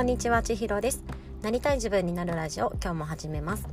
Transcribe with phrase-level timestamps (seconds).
[0.00, 1.04] こんにちは千尋です。
[1.42, 3.68] なりたい自分になるラジオ今日も始めます、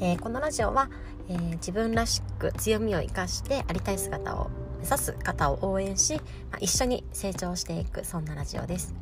[0.00, 0.90] えー、このラジオは、
[1.28, 6.16] えー、自分らしく強みを生かしてありたい姿を目指す方を応援し、
[6.50, 8.92] まあ、一緒に成長していくそんなラジオです。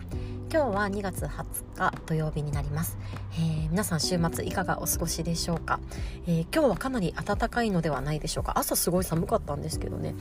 [0.53, 1.45] 今日は2月20
[1.77, 2.99] 日土曜日になります、
[3.33, 5.81] えー、皆さん週末いかがお過ごしでしょうか、
[6.27, 8.59] えー、今日はかなり暖かいのではないでしょうか？
[8.59, 10.15] 朝すごい寒かったんですけどね。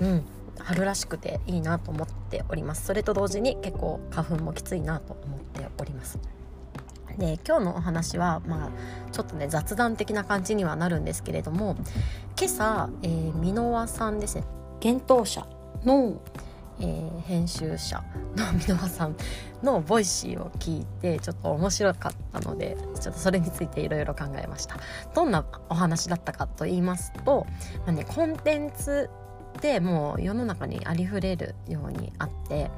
[0.00, 0.24] うん。
[0.58, 2.86] 春らしくていいなと思っております。
[2.86, 6.18] それと同時に結構花粉もきついなと思っております。
[7.18, 8.70] で今日のお話は、まあ、
[9.10, 11.76] ちょっとね雑談的な感じにはなるんですけれども
[12.38, 14.44] 今朝、えー、箕輪さんですね。
[14.84, 15.46] 幻冬舎
[15.84, 16.20] の、
[16.78, 18.04] えー、編集者
[18.36, 19.16] の箕輪さん
[19.62, 24.76] のボイシーを聞いてちょっと面白かったのでちょっとそれについていろいろ考えました。
[25.14, 27.46] どんなお話だったかと言いますと、
[27.86, 29.08] まあね、コンテンツ
[29.56, 32.70] ってもう世の中にありふれるようにあって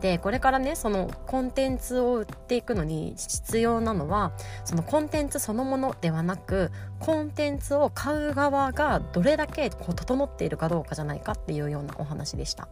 [0.00, 4.32] でこれからねそのコンテンツを売っていくのに必要なのは
[4.64, 12.68] そのコンテンツそのものではなくコンテンツを買う側がどれだけこう整っているかどうかじゃないかっていうようなお話でした。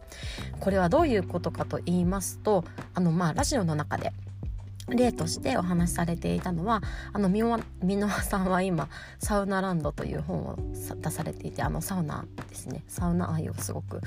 [0.59, 2.63] これはどういうことかと言いますと
[2.95, 4.11] あのまあラジオの中で
[4.95, 6.81] 例としてお話しされていたのは
[7.13, 12.83] あの箕輪さんは今「サウナランド」という本を出されていてあのサウナですね。
[12.87, 14.01] サウナ愛をすごく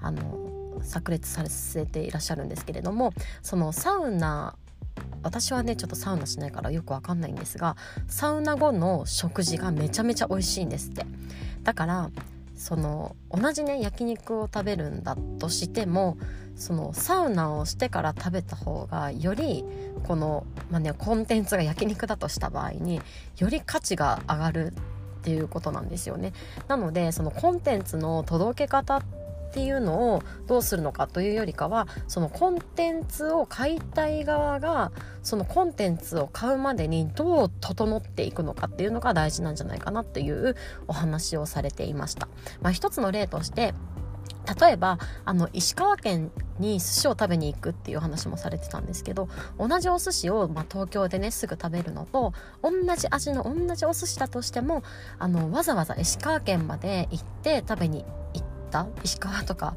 [0.00, 3.12] あの炸裂させていらっしゃるんですけれども
[3.42, 4.56] そのサウナ
[5.22, 7.76] 私はねちょっとサウナしないからよくわかんないんですが
[8.06, 11.06] サウナ後の食事がめちゃめちゃ美味しいんですって。
[11.62, 12.10] だから
[12.58, 16.18] その同じね焼肉を食べるんだとしても
[16.56, 19.64] そのサウナをしてから食べた方がより
[20.02, 23.00] この、まあね、コンテンツが焼肉だとした場合に
[23.38, 24.72] より価値が上がる
[25.20, 26.32] っていうことなんですよね。
[26.66, 29.02] なのでそのコンテンツの届け方っ
[29.48, 40.54] っていうのをどうするのかというよりかはそのコンテンツを買いたい側がそのコンテンツを買うまでにどう整っていくのかっていうのが大事なんじゃないかなっていう
[40.86, 42.28] お話をされていました。
[42.60, 43.74] まあ、一つの例として
[44.60, 52.32] 例えばあの石川県に寿司を食べに行くっていう話もされてたんですけど同じお寿司を、まあ、東京でねすぐ食べるのと
[52.62, 54.82] 同じ味の同じお寿司だとしても
[55.18, 58.04] あのわざわざ石川県まで行って食べに
[58.68, 58.86] った？
[59.02, 59.74] 石川とか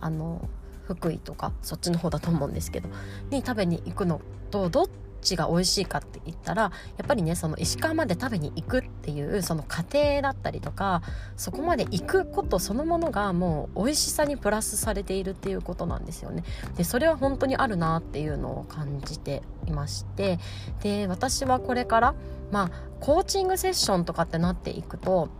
[0.00, 0.48] あの
[0.86, 2.90] 福井とかそっちの方だと思うんですけど
[3.30, 4.86] に食べに行くのとどっ
[5.22, 6.70] ちが美味しいかって言ったらや
[7.02, 11.00] っぱりねその石川まで食べに行くっていうその過程だったりとか
[11.38, 16.44] そこまで行くことそのものがもう美味しさにプラスされているっていうことなんですよね。
[16.76, 20.38] でそれは本当にあるなっていうのを感じていまして
[20.82, 22.14] で私はこれから
[22.52, 25.30] まあコーチングセッションとかってなっていくと、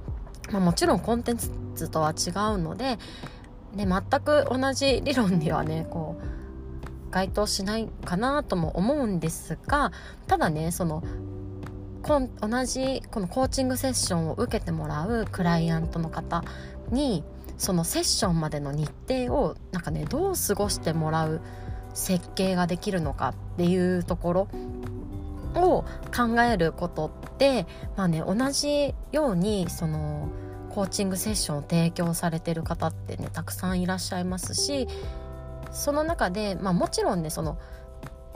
[0.50, 2.98] まあ、もちろんコンテンツとは違うので
[3.74, 9.92] で全く同じ理論にはねこう該当しないかなとも思うんですが
[10.26, 11.02] ただねその
[12.06, 16.44] 同じこのコーチングセッションを受けてもらうクライアントの方
[16.90, 17.24] に
[17.56, 21.40] そのセッションまでの日程をなんかねどう過ごしてもらう
[21.94, 24.48] 設計ができるのかっていうところ
[25.56, 25.84] を
[26.14, 27.66] 考えることって
[27.96, 30.28] まあね同じようにその
[30.70, 34.88] コーチングセッションを提供されてる方ってねたくさんいらっしゃいますし
[35.70, 37.58] その中で、まあ、もちろんねその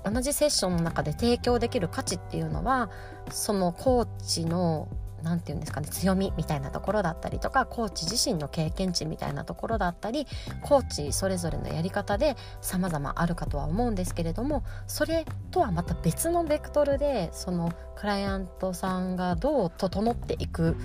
[0.04, 2.90] 同じセッションの中で提供できる価値っていうのは
[3.30, 4.88] そのコーチの
[5.22, 10.26] 何て言うんですかね強みみたいなところだったりとかコーチ自身の経験値みたいなところだったり
[10.62, 20.76] コーチそれぞれのやり方で様々あるかとは思うんですけれどもそれとはまた別のベクトルでそのクライアントさんがどう整っていく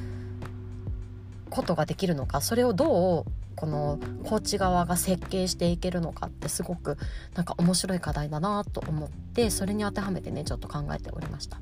[1.49, 6.97] ことができるのかそれをどうこのコーチ側が設計していけるのかってすごく
[7.35, 11.57] なんか面白い課題だなと思ってそれに当てはめてねちょっと考えておりました、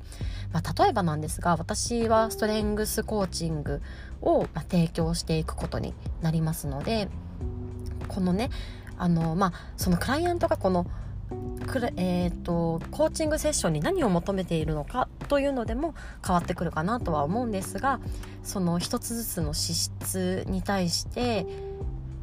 [0.52, 3.82] まあ、例えばなんですが私はストレングスコーチング
[4.20, 7.08] を、ま提供していくことになりますので
[8.08, 8.50] このね
[8.96, 10.86] あのまあそのクライアントがこの
[11.96, 15.94] えーと、コーチングセッションに何を求めているのかというのでも
[16.24, 18.00] 変わってくるかなとは思うんですが
[18.42, 21.46] その一つずつの資質に対して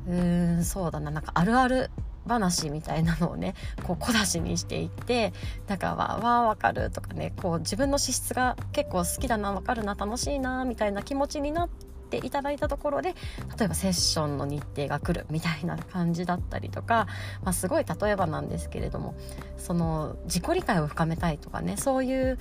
[0.10, 1.12] うーんそうだな。
[1.12, 1.92] なんかあるある
[2.28, 5.34] 話みたいなのをねこう小出しにしていって
[5.68, 11.70] なんかわわわかるとかねこう自分の資質が結構好きだなわかるな楽しいなみたいな気持ちになっ
[12.10, 13.16] ていただいたところで
[13.58, 17.08] 例えばセッションの日程が来るみたいな感じだったりとか、
[17.44, 19.16] まあ、すごい例えばなんですけれども
[19.58, 22.38] その自己理解を深めたいとかねそういう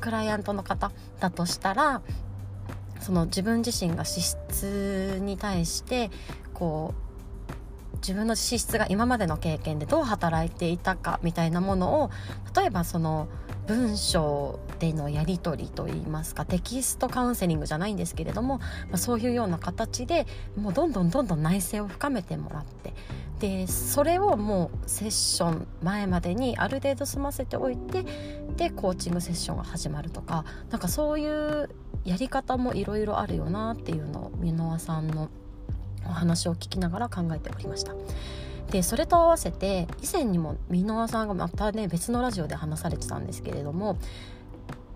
[0.00, 2.00] クライアントの方だとしたら
[3.00, 6.10] その自分自身が資質に対して
[6.54, 6.94] こ
[7.92, 12.10] う自分の資質が今までの経験でどう働いていたかみたいなものを
[12.56, 13.28] 例えばその
[13.70, 18.64] 文章でのやり取りといいますかテキストカウンセリングじゃないんですけれども、ま
[18.94, 20.26] あ、そういうような形で
[20.56, 22.92] もうどんどんどんどん内省を深めてもらって
[23.38, 28.04] でそれをもうセッション前までにある程度済ませておいて
[28.56, 31.70] でコーチングセッションが始まるとかなんかそういう
[32.04, 35.30] やり方もいろいろあるよなっていうのを箕輪さんの
[36.04, 37.94] お話を聞きながら考えておりました。
[38.70, 43.98] でそれと合わせて以前にも箕輪さんがまたね別のラジオで話されてたんですけれども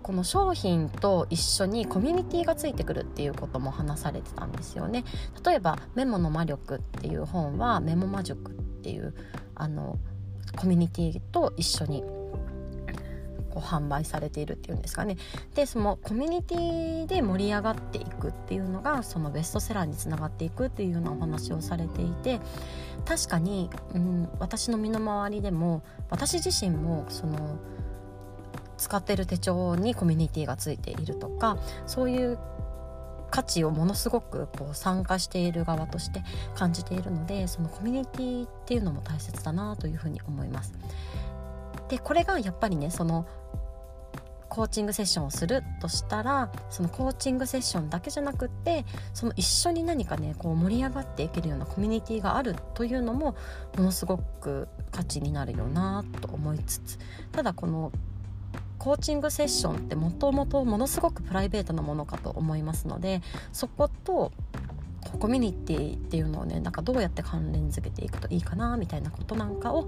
[0.01, 5.03] この商品と一緒にコミュニティがついてくるっていうことも話されてたんですよね。
[5.43, 9.15] 例えば「メモの魔力」っていう本はメモ魔術っていう
[9.55, 9.97] あの
[10.55, 12.03] コミュニティと一緒に
[13.55, 15.15] こう販売されているっていうんですかね
[15.55, 22.41] でそのコミュニティで盛り上がっていくっていうのがそのベストセラーにつながっていくっていうようなお話をされていて
[23.05, 27.57] 確かに、うん、私の身の回りでも私自身もその
[28.77, 31.57] 使ってる手帳にコミュニティがついているとか
[31.87, 32.37] そういう
[33.31, 36.23] 価値をものすごくこう参加している側として
[36.55, 40.73] 感じているのでそのコミュニティっていうのも大切だなというふうに思います。
[41.89, 43.27] でこれがやっぱりねその
[44.55, 53.35] コーチングセッションをするとしたらそのコーチングセッションだけじゃなくってその一緒に何かねこう盛り上がっていけるようなコミュニティがあるというのも
[53.75, 56.97] ものすごく価値になるよなと思いつつ
[57.33, 57.91] ただこの
[58.77, 63.21] コーチングセッションってもともとものすごくプライベートなものかと思いますので
[63.51, 64.31] そこと
[65.17, 69.87] コミュニティっていうのをねなんかどうやって関連づけていくといいかなみたいなことなんかを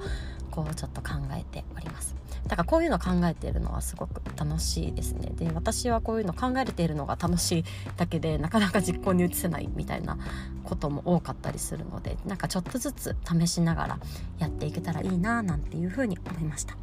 [0.52, 2.16] こうちょっと考えております。
[2.48, 5.32] だからこういうの考えているのはすごく楽しいですね。
[5.36, 7.66] で私はこういうの考えているのが楽しい
[7.98, 10.18] だけでなかなか実行に移せないみたいな
[10.64, 14.00] ことも多かったりするのでなんかちょっとずつ試しながら
[14.40, 16.78] やっていけたらいいななんていうふうに思いました。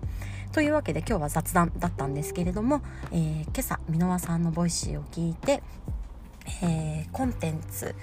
[0.53, 2.81] というわけで今日は雑談だったんですけれども、
[3.11, 5.63] えー、今朝箕輪さんのボイシーを聞いて、
[6.63, 7.95] えー、コンテンツ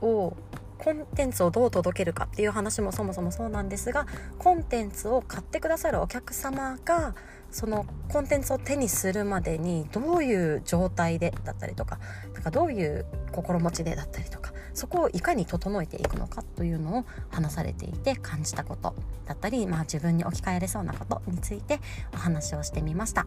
[0.00, 0.36] を
[0.78, 4.06] コンテンツをどう届けるかっていう話もそもそもそうなんですが
[4.38, 7.14] コンテンツを買ってくださるお客様が
[7.54, 12.00] そのコンテンツを手にするまでにどういう状態でだったりとか
[12.34, 18.96] なんかどういう心持ちでだったりとかそこをいかに整えていくのかというのを話されていて感じたこと
[19.26, 21.78] だったり、まあ、自分に置き換えれそうなことについて
[22.12, 23.24] お話をしてみました、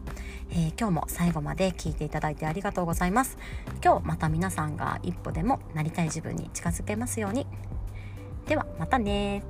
[0.50, 3.38] えー、今日も最後まで聞いていただいてありがとうございます。
[3.82, 7.46] 今日また皆さんが一歩でもなりたい自分に近づけますように。
[8.46, 9.42] ではまたね